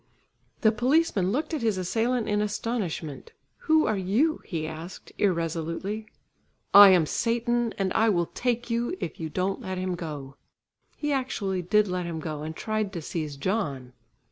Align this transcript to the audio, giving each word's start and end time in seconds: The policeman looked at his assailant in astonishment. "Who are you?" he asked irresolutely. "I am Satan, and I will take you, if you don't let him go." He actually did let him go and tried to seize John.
The 0.61 0.71
policeman 0.71 1.31
looked 1.31 1.53
at 1.53 1.61
his 1.61 1.77
assailant 1.77 2.27
in 2.27 2.41
astonishment. 2.41 3.33
"Who 3.69 3.85
are 3.85 3.99
you?" 3.99 4.41
he 4.45 4.65
asked 4.65 5.11
irresolutely. 5.19 6.07
"I 6.73 6.89
am 6.89 7.05
Satan, 7.05 7.71
and 7.77 7.93
I 7.93 8.09
will 8.09 8.25
take 8.25 8.71
you, 8.71 8.95
if 8.99 9.19
you 9.19 9.29
don't 9.29 9.61
let 9.61 9.77
him 9.77 9.93
go." 9.93 10.37
He 10.97 11.11
actually 11.11 11.61
did 11.61 11.87
let 11.87 12.07
him 12.07 12.19
go 12.19 12.41
and 12.41 12.55
tried 12.55 12.91
to 12.93 13.01
seize 13.03 13.37
John. 13.37 13.93